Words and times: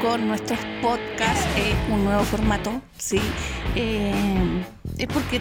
con 0.00 0.28
nuestros 0.28 0.58
podcasts, 0.82 1.46
eh, 1.56 1.74
un 1.90 2.04
nuevo 2.04 2.22
formato, 2.24 2.80
¿sí? 2.98 3.20
Eh, 3.74 4.64
es 4.98 5.06
porque 5.06 5.40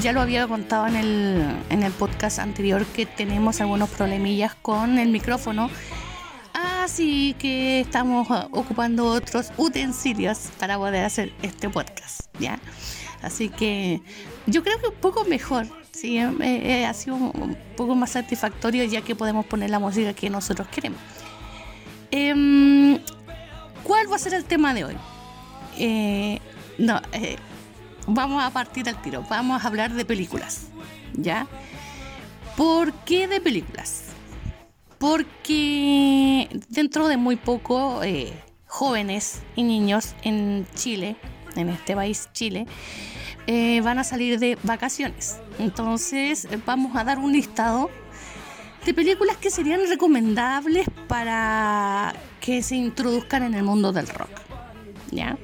ya 0.00 0.12
lo 0.12 0.20
había 0.20 0.46
contado 0.46 0.86
en 0.86 0.96
el, 0.96 1.56
en 1.70 1.82
el 1.82 1.92
podcast 1.92 2.38
anterior 2.38 2.84
que 2.86 3.06
tenemos 3.06 3.60
algunos 3.60 3.88
problemillas 3.90 4.54
con 4.54 4.98
el 4.98 5.08
micrófono, 5.08 5.70
así 6.54 7.34
que 7.38 7.80
estamos 7.80 8.28
ocupando 8.50 9.06
otros 9.06 9.52
utensilios 9.56 10.50
para 10.58 10.78
poder 10.78 11.04
hacer 11.04 11.32
este 11.42 11.68
podcast, 11.68 12.22
¿ya? 12.38 12.58
Así 13.22 13.48
que 13.48 14.02
yo 14.46 14.62
creo 14.62 14.80
que 14.80 14.88
un 14.88 14.94
poco 14.94 15.24
mejor, 15.24 15.66
sí, 15.92 16.18
eh, 16.18 16.32
eh, 16.40 16.86
ha 16.86 16.92
sido 16.92 17.16
un 17.16 17.56
poco 17.76 17.94
más 17.94 18.10
satisfactorio 18.10 18.84
ya 18.84 19.00
que 19.02 19.14
podemos 19.14 19.46
poner 19.46 19.70
la 19.70 19.78
música 19.78 20.12
que 20.12 20.28
nosotros 20.28 20.66
queremos. 20.68 20.98
Em, 22.10 22.98
¿Cuál 23.82 24.10
va 24.10 24.16
a 24.16 24.18
ser 24.18 24.34
el 24.34 24.44
tema 24.44 24.74
de 24.74 24.84
hoy? 24.84 24.96
Eh, 25.78 26.38
no, 26.78 27.00
vamos 28.06 28.42
a 28.42 28.50
partir 28.50 28.88
al 28.88 29.00
tiro, 29.02 29.24
vamos 29.28 29.64
a 29.64 29.66
hablar 29.66 29.92
de 29.92 30.04
películas, 30.04 30.68
¿ya? 31.14 31.46
¿Por 32.56 32.92
qué 33.04 33.28
de 33.28 33.40
películas? 33.40 34.04
Porque 34.98 36.48
dentro 36.68 37.08
de 37.08 37.16
muy 37.16 37.36
poco 37.36 38.00
jóvenes 38.66 39.42
y 39.56 39.62
niños 39.64 40.14
en 40.22 40.66
Chile, 40.74 41.16
en 41.56 41.68
este 41.68 41.94
país 41.94 42.28
Chile, 42.32 42.66
eh, 43.46 43.80
van 43.82 43.98
a 43.98 44.04
salir 44.04 44.38
de 44.38 44.56
vacaciones. 44.62 45.38
Entonces 45.58 46.46
eh, 46.46 46.58
vamos 46.64 46.96
a 46.96 47.04
dar 47.04 47.18
un 47.18 47.32
listado 47.32 47.90
de 48.86 48.94
películas 48.94 49.36
que 49.36 49.50
serían 49.50 49.80
recomendables 49.88 50.86
para 51.08 52.14
que 52.42 52.60
se 52.62 52.74
introduzcan 52.74 53.44
en 53.44 53.54
el 53.54 53.62
mundo 53.62 53.92
del 53.92 54.08
rock. 54.08 54.28
¿Ya? 55.10 55.38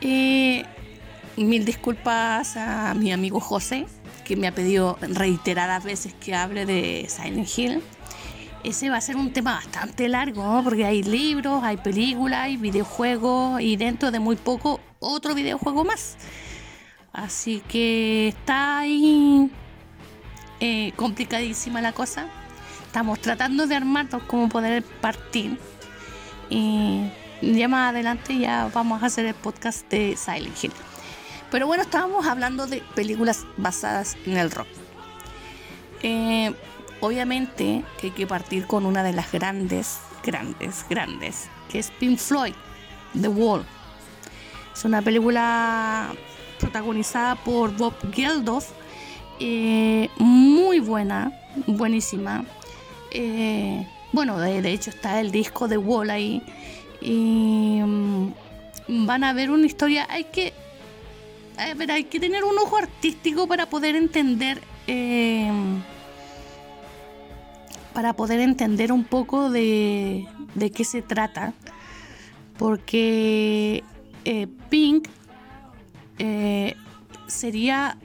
Eh, 0.00 0.64
mil 1.36 1.64
disculpas 1.64 2.56
a 2.56 2.94
mi 2.94 3.12
amigo 3.12 3.40
José, 3.40 3.86
que 4.24 4.36
me 4.36 4.46
ha 4.46 4.54
pedido 4.54 4.96
reiteradas 5.00 5.82
veces 5.82 6.14
que 6.14 6.34
hable 6.34 6.64
de 6.64 7.06
Silent 7.08 7.58
Hill. 7.58 7.82
Ese 8.62 8.88
va 8.88 8.96
a 8.96 9.00
ser 9.00 9.16
un 9.16 9.32
tema 9.32 9.54
bastante 9.54 10.08
largo, 10.08 10.62
porque 10.62 10.86
hay 10.86 11.02
libros, 11.02 11.62
hay 11.64 11.76
películas, 11.76 12.44
hay 12.44 12.56
videojuegos 12.56 13.60
y 13.60 13.76
dentro 13.76 14.10
de 14.10 14.20
muy 14.20 14.36
poco 14.36 14.80
otro 15.00 15.34
videojuego 15.34 15.84
más. 15.84 16.16
Así 17.12 17.62
que 17.68 18.28
está 18.28 18.78
ahí 18.78 19.50
eh, 20.60 20.92
complicadísima 20.96 21.80
la 21.80 21.92
cosa. 21.92 22.28
Estamos 22.94 23.18
tratando 23.18 23.66
de 23.66 23.74
armarnos 23.74 24.22
como 24.22 24.48
poder 24.48 24.84
partir. 24.84 25.58
Y 26.48 27.10
ya 27.42 27.66
más 27.66 27.90
adelante 27.90 28.38
ya 28.38 28.70
vamos 28.72 29.02
a 29.02 29.06
hacer 29.06 29.26
el 29.26 29.34
podcast 29.34 29.90
de 29.90 30.16
Silent 30.16 30.62
Hill. 30.62 30.72
Pero 31.50 31.66
bueno, 31.66 31.82
estábamos 31.82 32.24
hablando 32.24 32.68
de 32.68 32.84
películas 32.94 33.46
basadas 33.56 34.16
en 34.26 34.36
el 34.36 34.48
rock. 34.52 34.68
Eh, 36.04 36.54
obviamente 37.00 37.82
que 37.98 38.06
hay 38.06 38.12
que 38.12 38.28
partir 38.28 38.64
con 38.68 38.86
una 38.86 39.02
de 39.02 39.12
las 39.12 39.32
grandes, 39.32 39.98
grandes, 40.22 40.86
grandes, 40.88 41.48
que 41.68 41.80
es 41.80 41.90
Pink 41.90 42.16
Floyd, 42.16 42.54
The 43.20 43.26
Wall. 43.26 43.66
Es 44.72 44.84
una 44.84 45.02
película 45.02 46.12
protagonizada 46.60 47.34
por 47.34 47.76
Bob 47.76 47.94
Geldof, 48.12 48.68
eh, 49.40 50.08
muy 50.16 50.78
buena, 50.78 51.32
buenísima. 51.66 52.44
Eh, 53.14 53.86
bueno, 54.12 54.38
de, 54.38 54.70
hecho 54.70 54.90
está 54.90 55.20
el 55.20 55.30
disco 55.30 55.68
de 55.68 55.78
Wall 55.78 56.10
ahí. 56.10 56.42
Y 57.00 57.80
mm, 57.82 58.32
van 59.06 59.24
a 59.24 59.32
ver 59.32 59.50
una 59.50 59.66
historia. 59.66 60.06
Hay 60.10 60.24
que, 60.24 60.52
hay 61.56 62.04
que 62.04 62.20
tener 62.20 62.44
un 62.44 62.58
ojo 62.58 62.76
artístico 62.76 63.46
para 63.46 63.70
poder 63.70 63.96
entender. 63.96 64.60
Eh, 64.86 65.50
para 67.94 68.12
poder 68.12 68.40
entender 68.40 68.90
un 68.90 69.04
poco 69.04 69.50
de, 69.50 70.26
de 70.54 70.70
qué 70.70 70.84
se 70.84 71.00
trata. 71.00 71.54
Porque 72.58 73.82
eh, 74.24 74.48
Pink 74.68 75.08
sería 77.26 77.96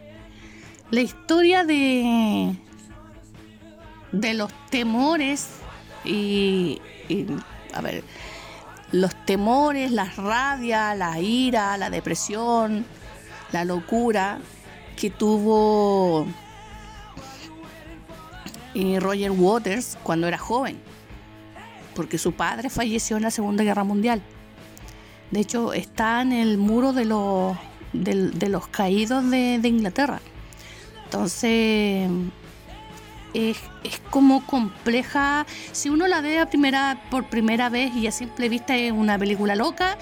la 0.91 1.01
historia 1.01 1.63
de, 1.63 2.55
de 4.11 4.33
los 4.33 4.51
temores 4.69 5.49
y, 6.03 6.81
a 7.73 7.81
ver, 7.81 8.03
los 8.91 9.13
temores, 9.25 9.91
la 9.91 10.05
rabia, 10.05 10.95
la 10.95 11.19
ira, 11.19 11.77
la 11.77 11.89
depresión, 11.89 12.85
la 13.51 13.65
locura 13.65 14.39
que 14.95 15.09
tuvo 15.09 16.25
eh, 18.73 18.99
Roger 18.99 19.31
Waters 19.31 19.97
cuando 20.03 20.27
era 20.27 20.37
joven, 20.37 20.77
porque 21.95 22.17
su 22.17 22.33
padre 22.33 22.69
falleció 22.69 23.17
en 23.17 23.23
la 23.23 23.31
Segunda 23.31 23.63
Guerra 23.63 23.83
Mundial. 23.83 24.21
De 25.31 25.39
hecho, 25.41 25.73
está 25.73 26.21
en 26.21 26.33
el 26.33 26.57
muro 26.57 26.91
de 26.91 27.05
los, 27.05 27.57
de, 27.93 28.49
los 28.49 28.67
caídos 28.67 29.29
de, 29.29 29.59
Inglaterra. 29.63 30.19
Entonces, 31.05 32.09
es, 33.33 33.57
como 34.09 34.45
compleja. 34.45 35.45
Si 35.71 35.89
uno 35.89 36.07
la 36.07 36.21
ve 36.21 36.39
a 36.39 36.47
primera, 36.47 37.01
por 37.09 37.25
primera 37.25 37.69
vez 37.69 37.95
y 37.95 38.07
a 38.07 38.11
simple 38.11 38.49
vista 38.49 38.75
es 38.75 38.91
una 38.91 39.17
película 39.17 39.55
loca, 39.55 39.97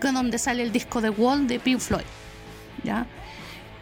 con 0.00 0.14
donde 0.14 0.38
sale 0.38 0.62
el 0.62 0.72
disco 0.72 1.00
de 1.00 1.10
Wall 1.10 1.46
de 1.46 1.58
Pink 1.58 1.80
Floyd. 1.80 2.04
¿ya? 2.84 3.06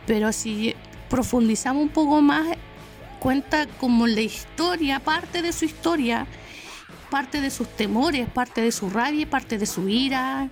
Pero 0.06 0.32
si 0.32 0.74
profundizamos 1.08 1.82
un 1.82 1.88
poco 1.88 2.22
más, 2.22 2.56
cuenta 3.18 3.66
como 3.66 4.06
la 4.06 4.20
historia, 4.20 5.00
parte 5.00 5.42
de 5.42 5.52
su 5.52 5.64
historia, 5.64 6.26
parte 7.10 7.40
de 7.40 7.50
sus 7.50 7.68
temores, 7.68 8.28
parte 8.28 8.60
de 8.60 8.72
su 8.72 8.90
rabia, 8.90 9.28
parte 9.28 9.58
de 9.58 9.66
su 9.66 9.88
ira, 9.88 10.48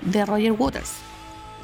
de 0.00 0.24
Roger 0.24 0.52
Waters. 0.52 0.92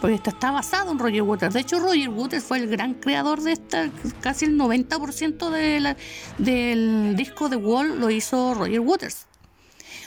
Porque 0.01 0.17
esta 0.17 0.31
está 0.31 0.51
basado 0.51 0.93
en 0.93 0.99
Roger 0.99 1.23
Waters. 1.23 1.55
De 1.55 1.61
hecho, 1.61 1.79
Roger 1.79 2.09
Waters 2.09 2.45
fue 2.45 2.59
el 2.59 2.69
gran 2.69 2.95
creador 2.95 3.43
de 3.43 3.53
esta. 3.53 3.91
Casi 4.21 4.47
el 4.47 4.59
90% 4.59 5.51
de 5.51 5.97
del 6.39 7.17
disco 7.17 7.49
de 7.49 7.57
Wall 7.57 8.01
lo 8.01 8.11
hizo 8.11 8.55
Roger 8.55 8.81
Waters. 8.81 9.27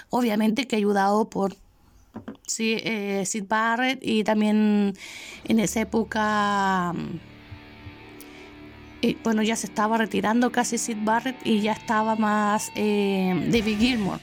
Obviamente 0.10 0.68
que 0.68 0.76
ayudado 0.76 1.30
por 1.30 1.56
sí, 2.48 2.78
eh, 2.84 3.24
Sid 3.26 3.46
Barrett 3.48 4.00
y 4.02 4.24
también 4.24 4.94
en 5.46 5.60
esa 5.60 5.82
época. 5.82 6.94
Eh, 9.02 9.18
bueno, 9.24 9.44
ya 9.44 9.56
se 9.56 9.68
estaba 9.68 9.98
retirando 9.98 10.52
casi 10.52 10.78
Sid 10.78 10.98
Barrett 11.02 11.36
y 11.46 11.62
ya 11.62 11.74
estaba 11.74 12.16
más 12.16 12.72
eh, 12.76 13.50
David 13.52 13.78
Gilmour, 13.78 14.20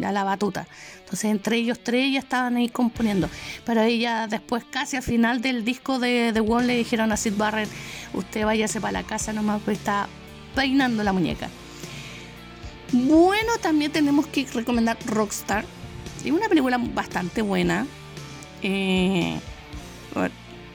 ya 0.00 0.12
la 0.12 0.24
batuta. 0.24 0.66
Entonces 1.00 1.30
entre 1.30 1.56
ellos 1.56 1.78
tres 1.82 2.12
ya 2.12 2.18
estaban 2.18 2.56
ahí 2.56 2.68
componiendo. 2.68 3.28
Pero 3.64 3.82
ella 3.82 4.26
después 4.26 4.64
casi 4.70 4.96
al 4.96 5.02
final 5.02 5.40
del 5.40 5.64
disco 5.64 5.98
de 5.98 6.30
The 6.32 6.40
Wall 6.40 6.66
le 6.66 6.76
dijeron 6.76 7.12
a 7.12 7.16
Sid 7.16 7.34
Barrett, 7.36 7.68
usted 8.14 8.44
váyase 8.44 8.80
para 8.80 8.92
la 8.92 9.02
casa 9.02 9.32
nomás 9.32 9.60
porque 9.60 9.78
está 9.78 10.08
peinando 10.54 11.02
la 11.02 11.12
muñeca. 11.12 11.48
Bueno, 12.92 13.52
también 13.60 13.92
tenemos 13.92 14.26
que 14.26 14.46
recomendar 14.52 14.98
Rockstar. 15.06 15.64
Es 16.24 16.30
una 16.32 16.48
película 16.48 16.78
bastante 16.78 17.42
buena. 17.42 17.86
Eh, 18.62 19.38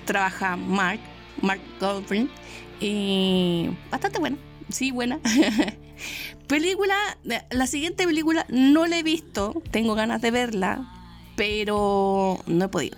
trabaja 0.06 0.56
Mark, 0.56 1.00
Mark 1.42 1.60
Goldring. 1.80 2.30
Y 2.80 3.70
bastante 3.92 4.20
buena. 4.20 4.38
Sí, 4.70 4.92
buena. 4.92 5.20
Película, 6.48 6.96
la 7.50 7.68
siguiente 7.68 8.06
película 8.06 8.46
no 8.50 8.86
la 8.86 9.00
he 9.00 9.04
visto, 9.04 9.62
tengo 9.72 9.96
ganas 9.96 10.22
de 10.22 10.32
verla, 10.32 10.88
pero 11.36 12.40
no 12.46 12.66
he 12.66 12.68
podido. 12.68 12.98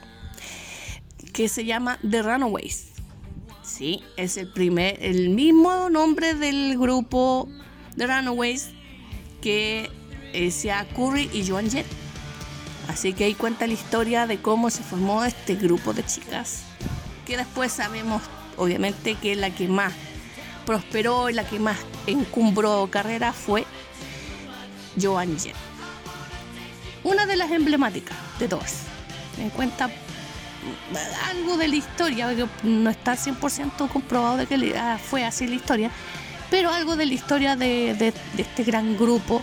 Que 1.34 1.48
se 1.48 1.66
llama 1.66 2.00
The 2.10 2.24
Runaways. 2.24 2.88
Sí, 3.64 4.02
es 4.16 4.38
el 4.38 4.52
primer, 4.52 4.98
el 5.02 5.30
mismo 5.30 5.90
nombre 5.90 6.34
del 6.34 6.78
grupo 6.78 7.48
The 7.96 8.08
Runaways 8.08 8.70
que 9.42 9.90
eh, 10.34 10.52
sea 10.52 10.88
Curry 10.96 11.30
y 11.34 11.48
Joan 11.48 11.70
Jett. 11.70 11.86
Así 12.88 13.14
que 13.14 13.26
ahí 13.26 13.34
cuenta 13.34 13.68
la 13.68 13.74
historia 13.74 14.28
de 14.28 14.42
cómo 14.42 14.70
se 14.70 14.84
formó 14.84 15.24
este 15.26 15.56
grupo 15.56 15.94
de 15.94 16.06
chicas. 16.06 16.64
Que 17.26 17.38
después 17.38 17.72
sabemos, 17.72 18.22
obviamente, 18.56 19.16
que 19.16 19.34
es 19.34 19.38
la 19.38 19.54
que 19.54 19.68
más 19.68 19.94
prosperó 20.68 21.30
y 21.30 21.34
la 21.34 21.48
que 21.48 21.60
más 21.60 21.78
encumbró 22.06 22.90
carrera 22.92 23.32
fue 23.32 23.66
Joan 25.02 25.40
Jett. 25.40 25.56
Una 27.06 27.26
de 27.26 27.38
las 27.38 27.50
emblemáticas 27.52 28.18
de 28.38 28.50
todas. 28.50 28.82
En 29.40 29.50
cuenta 29.50 29.90
algo 31.30 31.56
de 31.56 31.70
la 31.70 31.76
historia, 31.78 32.36
que 32.36 32.46
no 32.64 32.90
está 32.90 33.14
100% 33.14 33.88
comprobado 33.88 34.38
de 34.38 34.46
que 34.46 34.78
ah, 34.78 35.00
fue 35.02 35.24
así 35.24 35.48
la 35.48 35.56
historia, 35.56 35.90
pero 36.52 36.70
algo 36.70 36.98
de 36.98 37.06
la 37.06 37.14
historia 37.14 37.56
de, 37.56 38.14
este 38.38 38.64
gran 38.64 38.98
grupo 38.98 39.42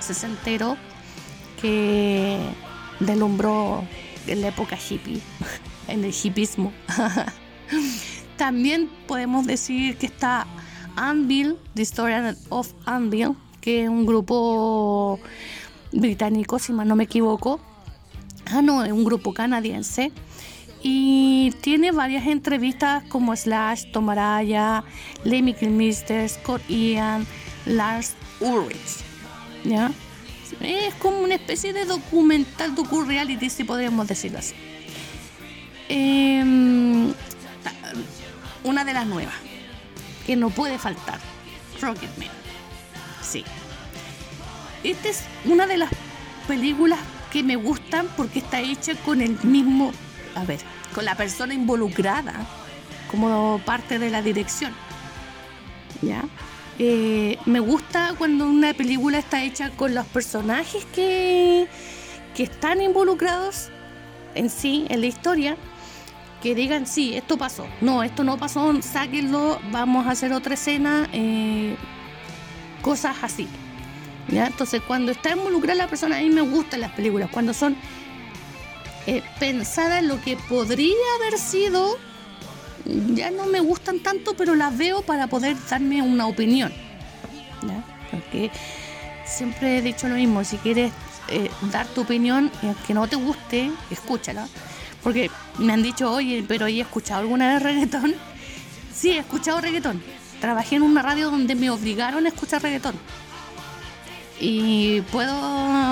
se 0.00 0.26
enteró 0.26 0.76
que 1.62 2.38
delumbró 3.00 3.84
en 4.26 4.42
la 4.42 4.48
época 4.48 4.76
hippie, 4.76 5.20
en 5.88 6.04
el 6.04 6.14
hippismo. 6.22 6.74
También 8.36 8.90
podemos 9.06 9.46
decir 9.46 9.96
que 9.96 10.06
está 10.06 10.46
Anvil, 10.98 11.56
The 11.74 11.82
Story 11.82 12.14
of 12.48 12.72
Anvil, 12.84 13.34
que 13.60 13.84
es 13.84 13.88
un 13.88 14.06
grupo 14.06 15.20
británico, 15.92 16.58
si 16.58 16.72
mal 16.72 16.88
no 16.88 16.96
me 16.96 17.04
equivoco. 17.04 17.60
Ah, 18.46 18.62
no, 18.62 18.84
es 18.84 18.92
un 18.92 19.04
grupo 19.04 19.32
canadiense. 19.32 20.12
Y 20.82 21.52
tiene 21.60 21.90
varias 21.90 22.26
entrevistas 22.26 23.02
como 23.08 23.34
Slash, 23.34 23.90
Tomaraya, 23.92 24.84
Lemmy 25.24 25.54
Kilmister, 25.54 26.28
Scott 26.28 26.62
Ian, 26.68 27.26
Lars 27.66 28.14
Ulrich. 28.40 29.02
¿Ya? 29.64 29.90
Es 30.60 30.94
como 30.94 31.20
una 31.20 31.34
especie 31.34 31.72
de 31.72 31.84
documental, 31.84 32.74
docu-reality, 32.74 33.50
si 33.50 33.64
podríamos 33.64 34.06
decirlo 34.06 34.38
así. 34.38 34.54
Em, 35.88 37.12
una 38.64 38.84
de 38.84 38.92
las 38.92 39.06
nuevas, 39.06 39.34
que 40.28 40.36
no 40.36 40.50
puede 40.50 40.78
faltar, 40.78 41.18
Rocketman. 41.80 42.28
Sí. 43.22 43.46
Esta 44.84 45.08
es 45.08 45.22
una 45.46 45.66
de 45.66 45.78
las 45.78 45.90
películas 46.46 46.98
que 47.32 47.42
me 47.42 47.56
gustan 47.56 48.06
porque 48.14 48.40
está 48.40 48.60
hecha 48.60 48.94
con 49.06 49.22
el 49.22 49.42
mismo, 49.42 49.90
a 50.34 50.44
ver, 50.44 50.60
con 50.94 51.06
la 51.06 51.14
persona 51.14 51.54
involucrada 51.54 52.46
como 53.10 53.58
parte 53.64 53.98
de 53.98 54.10
la 54.10 54.20
dirección. 54.20 54.74
¿Ya? 56.02 56.22
Eh, 56.78 57.38
me 57.46 57.60
gusta 57.60 58.14
cuando 58.18 58.46
una 58.46 58.74
película 58.74 59.16
está 59.16 59.42
hecha 59.42 59.70
con 59.70 59.94
los 59.94 60.04
personajes 60.08 60.84
que, 60.94 61.68
que 62.36 62.42
están 62.42 62.82
involucrados 62.82 63.70
en 64.34 64.50
sí, 64.50 64.84
en 64.90 65.00
la 65.00 65.06
historia, 65.06 65.56
que 66.42 66.54
digan, 66.54 66.86
sí, 66.86 67.16
esto 67.16 67.36
pasó, 67.36 67.66
no, 67.80 68.02
esto 68.02 68.24
no 68.24 68.36
pasó, 68.36 68.72
sáquenlo, 68.82 69.60
vamos 69.70 70.06
a 70.06 70.10
hacer 70.12 70.32
otra 70.32 70.54
escena, 70.54 71.08
eh, 71.12 71.76
cosas 72.82 73.16
así. 73.22 73.48
¿ya? 74.28 74.46
Entonces, 74.46 74.82
cuando 74.86 75.12
está 75.12 75.30
involucrada 75.32 75.74
la 75.74 75.88
persona, 75.88 76.18
a 76.18 76.20
mí 76.20 76.30
me 76.30 76.42
gustan 76.42 76.80
las 76.80 76.92
películas, 76.92 77.28
cuando 77.32 77.52
son 77.52 77.76
eh, 79.06 79.22
pensadas 79.40 80.00
en 80.00 80.08
lo 80.08 80.20
que 80.20 80.36
podría 80.36 80.94
haber 81.18 81.38
sido 81.38 81.96
ya 82.84 83.30
no 83.30 83.46
me 83.46 83.60
gustan 83.60 84.00
tanto, 84.00 84.34
pero 84.34 84.54
las 84.54 84.76
veo 84.76 85.02
para 85.02 85.26
poder 85.26 85.56
darme 85.68 86.02
una 86.02 86.26
opinión. 86.26 86.72
Porque 88.10 88.50
siempre 89.26 89.78
he 89.78 89.82
dicho 89.82 90.08
lo 90.08 90.14
mismo, 90.14 90.42
si 90.44 90.56
quieres 90.56 90.92
eh, 91.28 91.50
dar 91.70 91.86
tu 91.88 92.02
opinión, 92.02 92.50
que 92.86 92.94
no 92.94 93.06
te 93.06 93.16
guste, 93.16 93.70
escúchala. 93.90 94.48
Porque 95.08 95.30
me 95.56 95.72
han 95.72 95.82
dicho, 95.82 96.12
oye, 96.12 96.44
pero 96.46 96.66
¿he 96.66 96.80
escuchado 96.80 97.22
alguna 97.22 97.54
vez 97.54 97.62
reggaetón? 97.62 98.14
Sí, 98.94 99.12
he 99.12 99.20
escuchado 99.20 99.58
reggaetón. 99.58 100.02
Trabajé 100.38 100.76
en 100.76 100.82
una 100.82 101.00
radio 101.00 101.30
donde 101.30 101.54
me 101.54 101.70
obligaron 101.70 102.26
a 102.26 102.28
escuchar 102.28 102.62
reggaetón. 102.62 102.94
Y 104.38 105.00
puedo 105.10 105.32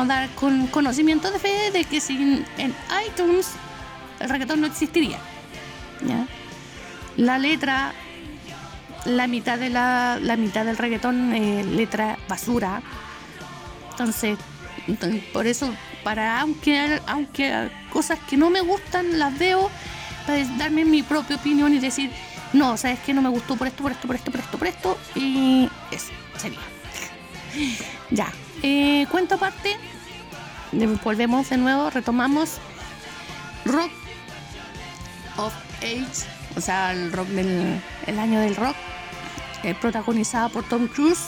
dar 0.04 0.28
con 0.34 0.66
conocimiento 0.66 1.30
de 1.30 1.38
fe 1.38 1.70
de 1.72 1.84
que 1.84 1.98
sin 1.98 2.44
en 2.58 2.74
iTunes 3.08 3.52
el 4.20 4.28
reggaetón 4.28 4.60
no 4.60 4.66
existiría. 4.66 5.18
La 7.16 7.38
letra, 7.38 7.94
la 9.06 9.26
mitad 9.28 9.58
de 9.58 9.70
la, 9.70 10.18
la 10.20 10.36
mitad 10.36 10.66
del 10.66 10.76
reggaetón, 10.76 11.32
eh, 11.32 11.64
letra 11.64 12.18
basura. 12.28 12.82
Entonces, 13.92 14.36
por 15.32 15.46
eso, 15.46 15.74
para 16.06 16.40
aunque, 16.40 17.02
aunque 17.08 17.68
cosas 17.92 18.20
que 18.30 18.36
no 18.36 18.48
me 18.48 18.60
gustan, 18.60 19.18
las 19.18 19.36
veo 19.36 19.68
para 20.24 20.44
darme 20.56 20.84
mi 20.84 21.02
propia 21.02 21.34
opinión 21.34 21.74
y 21.74 21.80
decir, 21.80 22.12
no, 22.52 22.76
sabes 22.76 23.00
que 23.00 23.12
no 23.12 23.22
me 23.22 23.28
gustó 23.28 23.56
por 23.56 23.66
esto, 23.66 23.82
por 23.82 23.90
esto, 23.90 24.06
por 24.06 24.14
esto, 24.14 24.30
por 24.30 24.40
esto, 24.40 24.58
por 24.58 24.68
esto. 24.68 24.98
Y 25.16 25.68
eso 25.90 26.12
sería. 26.36 26.60
ya. 28.12 28.32
Eh, 28.62 29.04
cuento 29.10 29.34
aparte. 29.34 29.76
Volvemos 31.02 31.50
de 31.50 31.56
nuevo, 31.56 31.90
retomamos. 31.90 32.58
Rock 33.64 33.90
of 35.38 35.52
Age 35.78 36.36
o 36.56 36.60
sea, 36.60 36.92
el 36.92 37.10
rock 37.10 37.26
del 37.30 37.82
el 38.06 38.18
año 38.20 38.38
del 38.38 38.54
rock, 38.54 38.76
eh, 39.64 39.74
protagonizada 39.74 40.50
por 40.50 40.62
Tom 40.68 40.86
Cruise. 40.86 41.26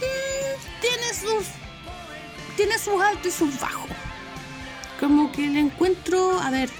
Mm, 0.00 0.80
tiene 0.80 1.12
sus 1.12 1.63
tiene 2.56 2.78
sus 2.78 3.00
altos 3.02 3.26
y 3.26 3.30
sus 3.30 3.60
bajos. 3.60 3.90
Como 5.00 5.32
que 5.32 5.48
le 5.48 5.60
encuentro, 5.60 6.40
a 6.40 6.50
ver, 6.50 6.70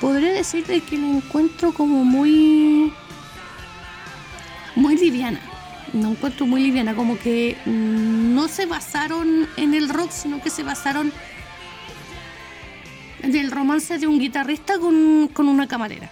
podría 0.00 0.32
decirte 0.32 0.80
que 0.80 0.98
le 0.98 1.08
encuentro 1.08 1.72
como 1.72 2.04
muy 2.04 2.92
muy 4.74 4.96
liviana. 4.96 5.40
No 5.92 6.12
encuentro 6.12 6.46
muy 6.46 6.62
liviana, 6.62 6.94
como 6.94 7.18
que 7.18 7.56
mm, 7.66 8.34
no 8.34 8.48
se 8.48 8.66
basaron 8.66 9.46
en 9.56 9.74
el 9.74 9.88
rock, 9.88 10.10
sino 10.10 10.40
que 10.40 10.50
se 10.50 10.62
basaron 10.62 11.12
del 13.22 13.50
romance 13.50 13.98
de 13.98 14.06
un 14.06 14.18
guitarrista 14.18 14.78
con, 14.78 15.48
una 15.48 15.68
camarera. 15.68 16.10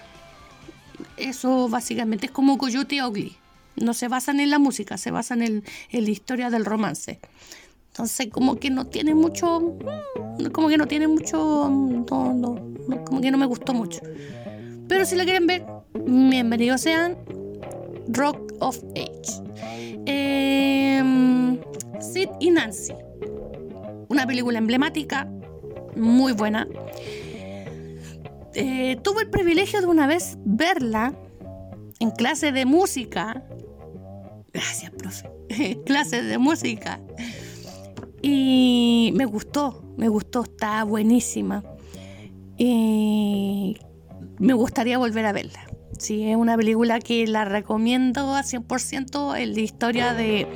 Eso 1.17 1.67
básicamente 1.67 2.27
es 2.27 2.31
como 2.31 2.57
Coyote 2.57 3.03
Ugly. 3.03 3.35
No 3.75 3.93
se 3.93 4.07
basan 4.07 4.39
en 4.39 4.49
la 4.49 4.59
música, 4.59 4.97
se 4.97 5.11
basan 5.11 5.41
en, 5.41 5.63
en 5.89 6.03
la 6.05 6.11
historia 6.11 6.49
del 6.49 6.65
romance. 6.65 7.19
Entonces, 7.91 8.27
como 8.31 8.55
que 8.55 8.69
no 8.69 8.87
tiene 8.87 9.13
mucho. 9.13 9.59
Mm, 9.59 10.45
como 10.47 10.69
que 10.69 10.77
no 10.77 10.87
tiene 10.87 11.09
mucho. 11.09 11.69
Mm, 11.69 12.05
como 12.05 13.21
que 13.21 13.31
no 13.31 13.37
me 13.37 13.45
gustó 13.45 13.73
mucho. 13.73 13.99
Pero 14.87 15.05
si 15.05 15.17
la 15.17 15.25
quieren 15.25 15.45
ver, 15.45 15.65
bienvenidos 16.05 16.81
sean. 16.81 17.17
Rock 18.07 18.53
of 18.59 18.77
Age. 18.95 19.43
Eh, 20.05 21.03
Sid 21.99 22.29
y 22.39 22.51
Nancy. 22.51 22.93
Una 24.07 24.25
película 24.25 24.57
emblemática 24.57 25.29
muy 25.97 26.31
buena. 26.31 26.67
Eh, 28.53 28.97
tuve 29.03 29.23
el 29.23 29.29
privilegio 29.29 29.81
de 29.81 29.87
una 29.87 30.07
vez 30.07 30.37
verla 30.45 31.13
en 31.99 32.11
clase 32.11 32.53
de 32.53 32.65
música. 32.65 33.43
Gracias, 34.53 34.91
profe. 34.91 35.29
clase 35.85 36.23
de 36.23 36.37
música. 36.37 37.01
Y 38.21 39.11
me 39.15 39.25
gustó, 39.25 39.83
me 39.97 40.07
gustó, 40.07 40.43
está 40.43 40.83
buenísima. 40.83 41.63
Y 42.57 43.77
me 44.37 44.53
gustaría 44.53 44.97
volver 44.97 45.25
a 45.25 45.31
verla. 45.31 45.67
Sí, 45.97 46.29
es 46.29 46.35
una 46.35 46.57
película 46.57 46.99
que 46.99 47.27
la 47.27 47.45
recomiendo 47.45 48.35
a 48.35 48.41
100% 48.41 49.39
en 49.39 49.53
la 49.53 49.59
historia 49.59 50.13
de 50.13 50.47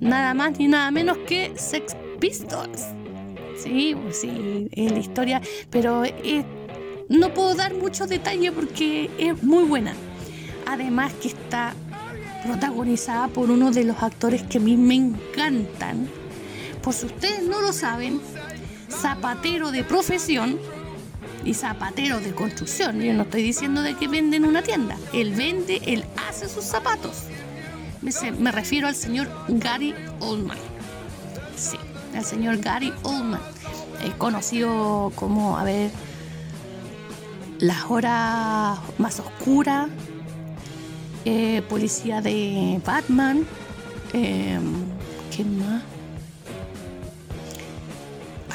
nada 0.00 0.34
más 0.34 0.58
ni 0.58 0.68
nada 0.68 0.90
menos 0.90 1.18
que 1.18 1.52
Sex 1.56 1.96
Pistols. 2.20 2.86
Sí, 3.58 3.94
pues 4.00 4.20
sí, 4.20 4.68
es 4.72 4.92
la 4.92 4.98
historia, 4.98 5.42
pero 5.70 6.04
eh, 6.04 6.44
no 7.08 7.32
puedo 7.32 7.54
dar 7.54 7.74
muchos 7.74 8.08
detalles 8.08 8.52
porque 8.52 9.10
es 9.18 9.42
muy 9.42 9.64
buena. 9.64 9.94
Además 10.66 11.12
que 11.14 11.28
está 11.28 11.74
protagonizada 12.44 13.28
por 13.28 13.50
uno 13.50 13.70
de 13.70 13.84
los 13.84 14.02
actores 14.02 14.42
que 14.42 14.58
a 14.58 14.60
mí 14.60 14.76
me 14.76 14.94
encantan. 14.94 16.08
Por 16.86 16.94
si 16.94 17.06
ustedes 17.06 17.42
no 17.42 17.60
lo 17.60 17.72
saben, 17.72 18.20
zapatero 18.88 19.72
de 19.72 19.82
profesión 19.82 20.56
y 21.44 21.52
zapatero 21.52 22.20
de 22.20 22.32
construcción. 22.32 23.00
Yo 23.00 23.12
no 23.12 23.24
estoy 23.24 23.42
diciendo 23.42 23.82
de 23.82 23.96
que 23.96 24.06
vende 24.06 24.36
en 24.36 24.44
una 24.44 24.62
tienda. 24.62 24.96
Él 25.12 25.34
vende, 25.34 25.82
él 25.84 26.04
hace 26.28 26.48
sus 26.48 26.62
zapatos. 26.62 27.24
Me, 28.02 28.52
refiero 28.52 28.86
al 28.86 28.94
señor 28.94 29.28
Gary 29.48 29.96
Oldman. 30.20 30.58
Sí 31.56 31.76
el 32.14 32.24
señor 32.24 32.58
Gary 32.58 32.92
Oldman, 33.02 33.40
es 34.04 34.14
conocido 34.14 35.10
como, 35.16 35.58
a 35.58 35.64
ver, 35.64 35.90
las 37.58 37.90
horas 37.90 38.78
más 38.98 39.18
oscuras, 39.18 39.88
eh, 41.24 41.62
policía 41.68 42.20
de 42.20 42.80
Batman, 42.86 43.44
eh, 44.12 44.60
¿qué 45.36 45.44
más? 45.44 45.82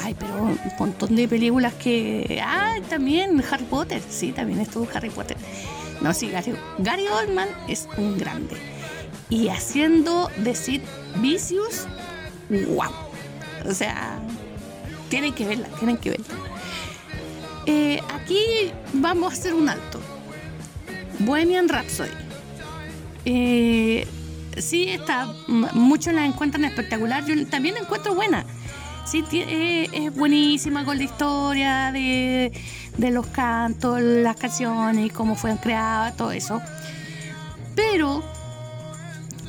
Ay, 0.02 0.14
pero 0.18 0.34
un 0.42 0.58
montón 0.78 1.14
de 1.14 1.28
películas 1.28 1.74
que... 1.74 2.40
Ah, 2.44 2.76
también 2.88 3.42
Harry 3.50 3.64
Potter, 3.64 4.02
sí, 4.08 4.32
también 4.32 4.60
estuvo 4.60 4.88
Harry 4.94 5.10
Potter. 5.10 5.36
No, 6.00 6.12
sí, 6.12 6.28
Gary, 6.28 6.54
Gary 6.78 7.06
Oldman 7.06 7.48
es 7.68 7.88
un 7.96 8.18
grande. 8.18 8.56
Y 9.30 9.48
haciendo 9.48 10.30
de 10.38 10.54
Sid 10.54 10.82
Vicious, 11.20 11.86
wow 12.48 12.90
o 13.68 13.72
sea, 13.72 14.18
tienen 15.08 15.32
que 15.32 15.46
verla, 15.46 15.68
tienen 15.78 15.96
que 15.96 16.10
verla. 16.10 16.26
Eh, 17.66 18.00
aquí 18.14 18.72
vamos 18.92 19.32
a 19.32 19.36
hacer 19.36 19.54
un 19.54 19.68
alto. 19.68 20.00
Bohemian 21.20 21.68
Rhapsody. 21.68 22.10
Eh, 23.24 24.06
sí, 24.56 24.88
está, 24.88 25.32
muchos 25.46 26.12
la 26.12 26.26
encuentran 26.26 26.64
espectacular. 26.64 27.24
Yo 27.24 27.46
también 27.46 27.74
la 27.74 27.82
encuentro 27.82 28.14
buena. 28.14 28.44
Sí, 29.04 29.24
eh, 29.32 29.88
es 29.92 30.14
buenísima 30.14 30.84
con 30.84 30.96
la 30.96 31.04
historia 31.04 31.92
de, 31.92 32.52
los 32.98 33.26
cantos, 33.26 34.00
las 34.00 34.36
canciones 34.36 35.06
y 35.06 35.10
cómo 35.10 35.34
fueron 35.34 35.58
creadas, 35.58 36.16
todo 36.16 36.32
eso. 36.32 36.62
Pero 37.74 38.22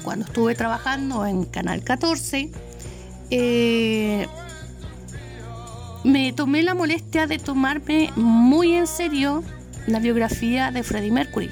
cuando 0.04 0.26
estuve 0.26 0.56
trabajando 0.56 1.26
en 1.26 1.46
Canal 1.46 1.84
14, 1.84 2.52
eh, 3.30 4.28
me 6.04 6.34
tomé 6.34 6.64
la 6.64 6.74
molestia 6.74 7.28
de 7.28 7.40
tomarme 7.40 8.12
muy 8.16 8.74
en 8.74 8.88
serio 8.88 9.44
la 9.88 10.00
biografía 10.00 10.72
de 10.72 10.84
Freddie 10.84 11.12
Mercury. 11.12 11.50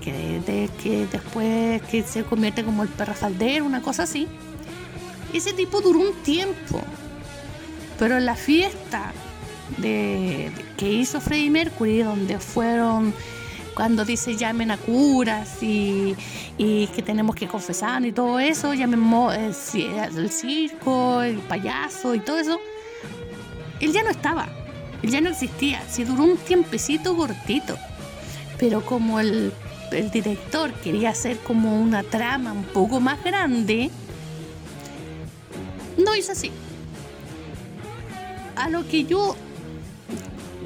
que, 0.01 0.69
que 0.81 1.07
después 1.12 1.81
que 1.83 2.03
se 2.03 2.24
convierte 2.24 2.63
como 2.63 2.83
el 2.83 2.89
perro 2.89 3.13
faldero, 3.13 3.65
una 3.65 3.81
cosa 3.81 4.03
así, 4.03 4.27
ese 5.33 5.53
tipo 5.53 5.81
duró 5.81 6.00
un 6.00 6.13
tiempo. 6.24 6.81
Pero 7.98 8.17
en 8.17 8.25
la 8.25 8.36
fiesta 8.36 9.12
de, 9.77 10.51
que 10.77 10.91
hizo 10.91 11.19
Freddie 11.19 11.50
Mercury, 11.50 12.00
donde 12.00 12.39
fueron 12.39 13.13
cuando 13.75 14.03
dice 14.03 14.36
llamen 14.36 14.71
a 14.71 14.77
curas 14.77 15.62
y, 15.62 16.15
que 16.57 17.01
tenemos 17.01 17.36
que 17.36 17.48
confesar 17.48 18.05
y 18.05 18.12
todo 18.12 18.39
eso, 18.39 18.74
llamemos 18.74 19.33
el, 19.33 19.53
circo, 20.29 21.21
el 21.21 21.38
payaso 21.38 22.13
y 22.13 22.19
todo 22.19 22.39
eso, 22.39 22.59
él 23.79 23.93
ya 23.93 24.03
no 24.03 24.09
estaba, 24.09 24.50
ya 25.03 25.22
no 25.22 25.29
existía, 25.29 25.82
si 25.89 26.03
duró 26.03 26.24
un 26.24 26.38
tiempecito 26.38 27.15
cortito, 27.15 27.77
pero 28.58 28.86
como 28.86 29.20
el, 29.20 29.53
el 29.91 30.12
director 30.12 30.74
quería 30.74 31.12
hacer 31.12 31.38
como 31.38 31.82
una 31.82 32.03
trama 32.03 32.51
un 32.51 32.63
poco 32.63 33.00
más 33.00 33.24
grande, 33.24 33.89
no 35.98 36.15
hizo 36.15 36.32
así. 36.32 36.51
A 38.56 38.70
lo 38.70 38.88
que 38.88 39.06
yo 39.06 39.36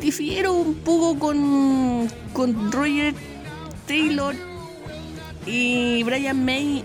difiero 0.02 0.54
un 0.54 0.76
poco 0.76 1.20
con, 1.20 2.10
con 2.34 2.72
Roger 2.72 3.14
Taylor 3.88 4.36
y 5.46 6.04
Brian 6.04 6.44
May 6.44 6.84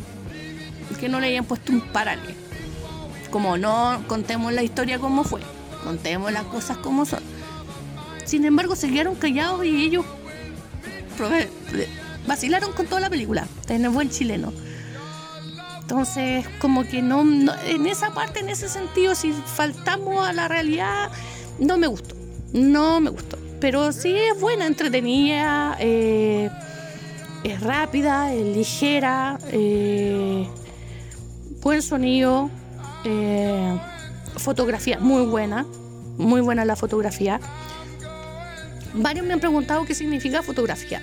que 0.99 1.09
no 1.09 1.21
le 1.21 1.29
hayan 1.29 1.45
puesto 1.45 1.73
un 1.73 1.81
paralelo. 1.81 2.35
Como 3.31 3.57
no 3.57 4.03
contemos 4.07 4.53
la 4.53 4.63
historia 4.63 4.99
como 4.99 5.25
fue, 5.25 5.41
contemos 5.85 6.33
las 6.33 6.45
cosas 6.45 6.79
como 6.79 7.05
son. 7.05 7.23
Sin 8.29 8.45
embargo, 8.45 8.77
se 8.77 8.91
quedaron 8.91 9.15
callados 9.15 9.65
y 9.65 9.85
ellos 9.87 10.05
vacilaron 12.27 12.73
con 12.73 12.85
toda 12.85 13.01
la 13.01 13.09
película. 13.09 13.49
Tener 13.67 13.89
buen 13.89 14.11
chileno. 14.11 14.53
Entonces, 15.81 16.45
como 16.61 16.85
que 16.85 17.01
no, 17.01 17.23
en 17.23 17.87
esa 17.87 18.11
parte, 18.13 18.41
en 18.41 18.51
ese 18.51 18.69
sentido, 18.69 19.15
si 19.15 19.33
faltamos 19.33 20.29
a 20.29 20.35
la 20.35 20.47
realidad, 20.47 21.11
no 21.59 21.79
me 21.79 21.87
gustó. 21.87 22.15
No 22.53 23.01
me 23.01 23.09
gustó. 23.09 23.39
Pero 23.61 23.93
sí 23.93 24.15
es 24.15 24.39
buena, 24.39 24.67
entretenida, 24.67 25.79
eh, 25.81 26.51
es 27.45 27.61
rápida, 27.63 28.35
es 28.35 28.45
ligera, 28.55 29.39
eh, 29.53 30.47
buen 31.63 31.81
sonido, 31.81 32.51
eh, 33.07 33.75
fotografía 34.37 34.99
muy 34.99 35.25
buena, 35.25 35.65
muy 36.19 36.43
buena 36.43 36.67
la 36.67 36.77
fotografía. 36.77 37.41
Varios 38.95 39.27
me 39.27 39.35
han 39.35 39.41
preguntado 39.41 39.85
qué 39.85 39.95
significa 39.95 40.43
fotografía. 40.43 41.03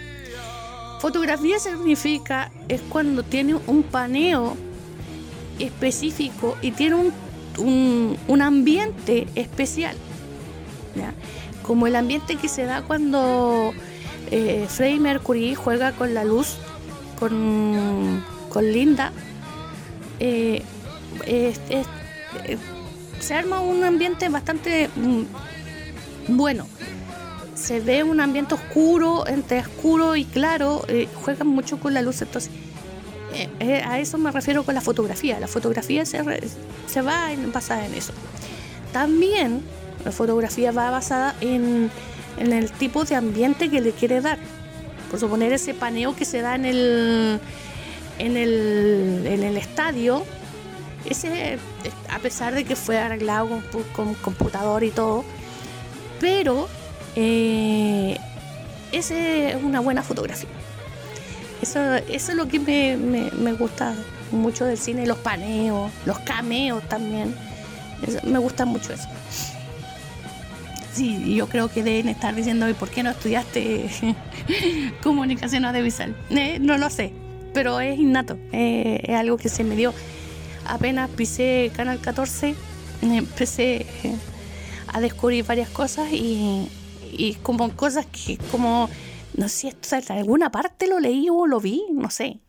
Fotografía 0.99 1.59
significa 1.59 2.51
es 2.67 2.81
cuando 2.81 3.23
tiene 3.23 3.55
un 3.67 3.83
paneo 3.83 4.57
específico 5.59 6.57
y 6.61 6.71
tiene 6.71 6.95
un, 6.95 8.17
un, 8.27 8.41
ambiente 8.41 9.27
especial. 9.35 9.95
Como 11.61 11.87
el 11.87 11.95
ambiente 11.95 12.35
que 12.35 12.47
se 12.47 12.65
da 12.65 12.81
cuando 12.81 13.73
eh, 14.31 14.65
Freddie 14.69 14.99
Mercury 14.99 15.55
juega 15.55 15.91
con 15.91 16.13
la 16.13 16.23
luz, 16.23 16.57
con, 17.19 18.23
con 18.49 18.71
Linda. 18.71 19.11
Eh, 20.19 20.63
se 23.19 23.33
arma 23.33 23.61
un 23.61 23.83
ambiente 23.83 24.29
bastante 24.29 24.89
mm, 24.95 26.35
bueno. 26.35 26.67
Se 27.55 27.79
ve 27.79 28.03
un 28.03 28.19
ambiente 28.19 28.53
oscuro, 28.53 29.25
entre 29.27 29.59
oscuro 29.59 30.15
y 30.15 30.25
claro, 30.25 30.83
eh, 30.87 31.07
juegan 31.23 31.47
mucho 31.47 31.79
con 31.79 31.93
la 31.93 32.01
luz, 32.01 32.21
entonces 32.21 32.51
eh, 33.33 33.49
eh, 33.59 33.81
a 33.85 33.99
eso 33.99 34.17
me 34.17 34.31
refiero 34.31 34.63
con 34.63 34.75
la 34.75 34.81
fotografía. 34.81 35.39
La 35.39 35.47
fotografía 35.47 36.05
se, 36.05 36.21
se 36.87 37.01
va 37.01 37.29
basada 37.53 37.85
en 37.85 37.93
eso. 37.93 38.13
También 38.93 39.61
la 40.05 40.11
fotografía 40.11 40.71
va 40.71 40.89
basada 40.91 41.35
en, 41.41 41.89
en, 42.37 42.53
el 42.53 42.71
tipo 42.71 43.03
de 43.03 43.15
ambiente 43.15 43.69
que 43.69 43.81
le 43.81 43.91
quiere 43.91 44.21
dar. 44.21 44.37
Por 45.09 45.19
suponer 45.19 45.51
ese 45.51 45.73
paneo 45.73 46.15
que 46.15 46.25
se 46.25 46.41
da 46.41 46.55
en 46.55 46.65
el, 46.65 47.39
en 48.19 48.37
el, 48.37 49.23
en 49.25 49.43
el 49.43 49.57
estadio, 49.57 50.23
ese, 51.09 51.59
a 52.09 52.19
pesar 52.19 52.55
de 52.55 52.63
que 52.63 52.75
fue 52.75 52.97
arreglado 52.97 53.61
con, 53.95 54.13
computador 54.15 54.83
y 54.83 54.91
todo, 54.91 55.23
pero 56.19 56.67
eh, 57.15 58.17
ese 58.91 59.51
es 59.51 59.63
una 59.63 59.79
buena 59.79 60.03
fotografía. 60.03 60.49
Eso, 61.61 61.79
eso 61.95 62.31
es 62.31 62.35
lo 62.35 62.47
que 62.47 62.59
me, 62.59 62.97
me, 62.97 63.53
gusta 63.53 63.95
mucho 64.31 64.65
del 64.65 64.77
cine, 64.77 65.05
los 65.05 65.17
paneos, 65.17 65.91
los 66.05 66.19
cameos 66.19 66.87
también. 66.87 67.35
me 68.23 68.39
gusta 68.39 68.65
mucho 68.65 68.93
eso. 68.93 69.07
Sí, 70.93 71.35
yo 71.35 71.49
creo 71.49 71.67
que 71.69 71.83
deben 71.83 72.07
estar 72.07 72.33
diciendo, 72.33 72.69
¿y 72.69 72.73
por 72.73 72.89
qué 72.89 73.03
no 73.03 73.09
estudiaste 73.09 73.89
comunicación 75.03 75.65
audiovisual? 75.65 76.15
Eh, 76.29 76.57
no 76.61 76.77
lo 76.77 76.89
sé, 76.89 77.11
pero 77.53 77.81
es 77.81 77.99
innato, 77.99 78.37
eh, 78.53 79.01
es 79.03 79.15
algo 79.15 79.37
que 79.37 79.49
se 79.49 79.65
me 79.65 79.75
dio. 79.75 79.93
Apenas 80.65 81.09
pisé 81.09 81.69
Canal 81.75 81.99
14, 81.99 82.55
empecé 83.01 83.85
a 84.87 85.01
descubrir 85.01 85.45
varias 85.45 85.67
cosas 85.69 86.07
y, 86.13 86.69
y 87.11 87.35
como 87.35 87.75
cosas 87.75 88.05
que 88.05 88.37
como 88.51 88.89
no 89.35 89.49
sé 89.49 89.69
esto 89.69 90.13
alguna 90.13 90.51
parte 90.51 90.87
lo 90.87 90.99
leí 90.99 91.27
o 91.29 91.45
lo 91.47 91.59
vi, 91.59 91.83
no 91.91 92.09
sé, 92.09 92.39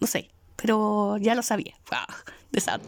no 0.00 0.06
sé, 0.06 0.30
pero 0.56 1.16
ya 1.18 1.34
lo 1.34 1.42
sabía. 1.42 1.74
Ah, 1.92 2.80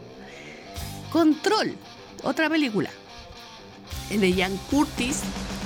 Control, 1.12 1.76
otra 2.24 2.50
película. 2.50 2.90
De 4.10 4.32
Jan 4.32 4.56
Curtis, 4.70 5.20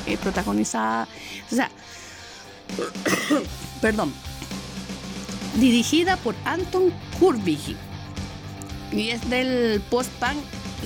eh, 0.07 0.19
protagonizada, 0.19 1.09
o 1.51 1.55
sea, 1.55 1.71
perdón, 3.81 4.13
dirigida 5.59 6.17
por 6.19 6.35
Anton 6.45 6.93
Kurbig 7.19 7.77
y 8.93 9.09
es 9.09 9.29
del 9.31 9.81
post-punk 9.91 10.37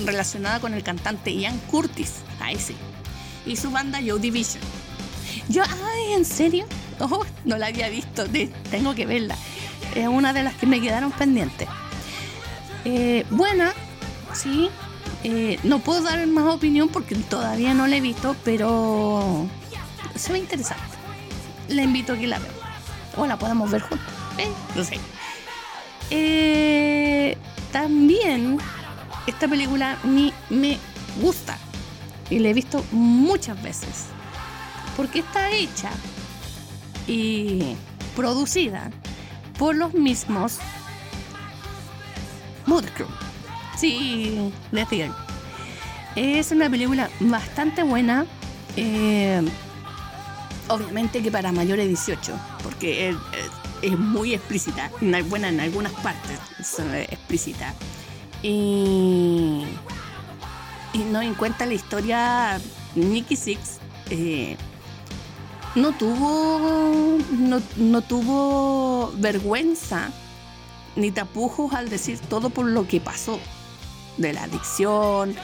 relacionada 0.05 0.59
con 0.59 0.73
el 0.73 0.83
cantante 0.83 1.33
Ian 1.33 1.57
Curtis, 1.69 2.15
a 2.39 2.51
ese, 2.51 2.73
y 3.45 3.55
su 3.55 3.71
banda 3.71 3.99
Joe 4.05 4.19
Division. 4.19 4.63
Yo, 5.47 5.63
ay, 5.63 6.13
¿en 6.13 6.25
serio? 6.25 6.65
Oh, 6.99 7.25
no 7.45 7.57
la 7.57 7.67
había 7.67 7.89
visto, 7.89 8.25
tengo 8.69 8.93
que 8.93 9.05
verla. 9.05 9.35
Es 9.95 10.07
una 10.07 10.33
de 10.33 10.43
las 10.43 10.53
que 10.55 10.67
me 10.67 10.79
quedaron 10.79 11.11
pendientes. 11.11 11.67
Eh, 12.85 13.25
buena, 13.29 13.73
sí. 14.33 14.69
Eh, 15.23 15.59
no 15.63 15.79
puedo 15.79 16.01
dar 16.01 16.25
más 16.27 16.45
opinión 16.45 16.89
porque 16.89 17.15
todavía 17.15 17.73
no 17.73 17.87
la 17.87 17.97
he 17.97 18.01
visto, 18.01 18.35
pero 18.43 19.47
se 20.15 20.31
ve 20.31 20.39
interesante. 20.39 20.83
La 21.69 21.83
invito 21.83 22.13
a 22.13 22.17
que 22.17 22.27
la 22.27 22.39
vea. 22.39 22.51
O 23.17 23.25
la 23.25 23.37
podamos 23.37 23.69
ver 23.71 23.81
juntos. 23.81 24.07
¿eh? 24.37 24.49
No 24.75 24.83
sé. 24.83 24.99
también 27.71 28.57
esta 29.27 29.47
película 29.47 29.97
mí 30.03 30.33
me 30.49 30.77
gusta 31.21 31.57
y 32.31 32.39
la 32.39 32.49
he 32.49 32.53
visto 32.53 32.83
muchas 32.91 33.61
veces 33.61 34.05
porque 34.97 35.19
está 35.19 35.51
hecha 35.51 35.91
y 37.07 37.75
producida 38.15 38.89
por 39.59 39.75
los 39.75 39.93
mismos 39.93 40.57
Mother 42.65 42.91
Sí, 43.77 44.51
decían. 44.71 45.13
Es 46.15 46.51
una 46.51 46.69
película 46.69 47.09
bastante 47.19 47.83
buena. 47.83 48.25
Eh, 48.75 49.41
obviamente 50.67 51.21
que 51.21 51.31
para 51.31 51.51
mayores 51.51 51.85
de 51.85 51.89
18, 51.89 52.33
porque 52.63 53.15
es, 53.81 53.97
muy 53.97 54.33
explícita. 54.33 54.91
Buena 55.27 55.49
en 55.49 55.59
algunas 55.59 55.91
partes, 55.93 56.39
es 56.59 56.79
explícita. 57.09 57.73
Y, 58.43 59.65
y 60.93 60.99
no 60.99 61.21
en 61.21 61.33
cuenta 61.33 61.65
la 61.65 61.73
historia, 61.73 62.59
Nicky 62.95 63.35
Six 63.35 63.79
eh, 64.09 64.57
no 65.75 65.93
tuvo 65.93 67.17
no, 67.31 67.61
no, 67.77 68.01
tuvo 68.01 69.13
vergüenza 69.15 70.09
ni 70.95 71.11
tapujos 71.11 71.73
al 71.73 71.89
decir 71.89 72.19
todo 72.19 72.49
por 72.49 72.65
lo 72.65 72.87
que 72.87 72.99
pasó 72.99 73.39
de 74.17 74.33
la 74.33 74.43
adicción 74.43 75.35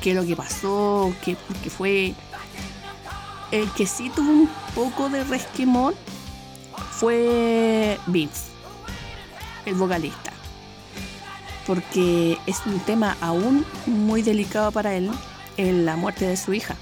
qué 0.00 0.14
lo 0.14 0.24
que 0.24 0.36
pasó 0.36 1.12
que, 1.24 1.36
que 1.62 1.70
fue. 1.70 2.14
El 3.50 3.70
que 3.72 3.86
sí 3.86 4.10
tuvo 4.10 4.30
un 4.30 4.50
poco 4.74 5.08
de 5.08 5.24
resquemón 5.24 5.94
fue 6.90 7.98
Vince 8.06 8.48
el 9.64 9.74
vocalista 9.74 10.32
porque 11.68 12.36
es 12.46 12.66
un 12.66 12.80
tema 12.80 13.16
aún 13.20 13.64
muy 13.86 14.22
delicado 14.22 14.72
para 14.72 14.96
él 14.96 15.08
en 15.56 15.84
la 15.84 15.94
muerte 15.94 16.26
de 16.26 16.36
su 16.36 16.52
hija 16.52 16.74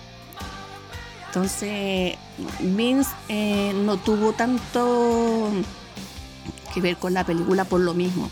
entonces, 1.36 2.14
Vince 2.60 3.10
eh, 3.28 3.74
no 3.74 3.98
tuvo 3.98 4.32
tanto 4.32 5.50
que 6.72 6.80
ver 6.80 6.96
con 6.96 7.12
la 7.12 7.24
película 7.24 7.66
por 7.66 7.80
lo 7.80 7.92
mismo. 7.92 8.30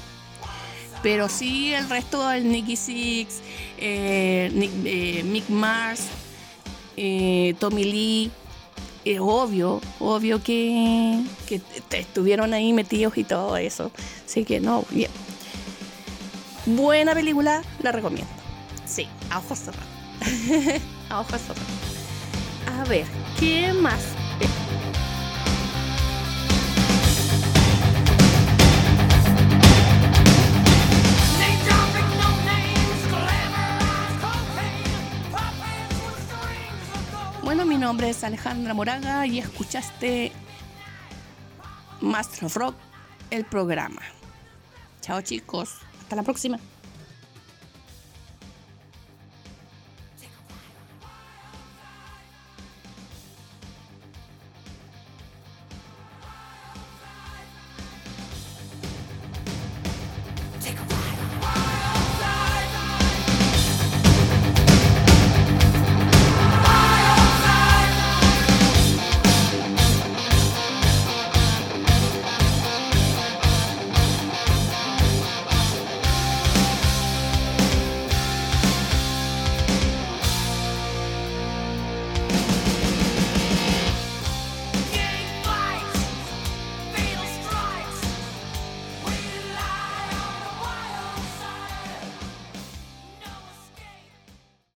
Pero 1.02 1.28
sí 1.28 1.74
el 1.74 1.86
resto, 1.90 2.32
el 2.32 2.50
Nicky 2.50 2.76
Six, 2.76 3.40
eh, 3.76 4.70
eh, 4.86 5.22
Mick 5.22 5.50
Mars, 5.50 6.04
Tommy 7.58 7.84
Lee, 7.84 8.30
es 9.04 9.20
obvio, 9.20 9.82
obvio 10.00 10.42
que, 10.42 11.20
que 11.46 11.60
estuvieron 11.90 12.54
ahí 12.54 12.72
metidos 12.72 13.18
y 13.18 13.24
todo 13.24 13.58
eso. 13.58 13.90
Así 14.24 14.46
que 14.46 14.60
no, 14.60 14.86
bien. 14.88 15.10
Buena 16.66 17.12
película, 17.12 17.62
la 17.82 17.92
recomiendo. 17.92 18.32
Sí, 18.86 19.06
a 19.30 19.38
ojos 19.38 19.58
cerrados. 19.58 19.88
a 21.10 21.20
ojos 21.20 21.40
cerrados. 21.40 21.84
A 22.80 22.84
ver, 22.88 23.06
¿qué 23.38 23.72
más? 23.74 24.02
Bueno, 37.42 37.66
mi 37.66 37.76
nombre 37.76 38.08
es 38.08 38.24
Alejandra 38.24 38.72
Moraga 38.72 39.26
y 39.26 39.38
escuchaste 39.38 40.32
Master 42.00 42.46
of 42.46 42.56
Rock, 42.56 42.74
el 43.30 43.44
programa. 43.44 44.00
Chao 45.02 45.20
chicos, 45.20 45.76
hasta 46.04 46.16
la 46.16 46.22
próxima. 46.22 46.58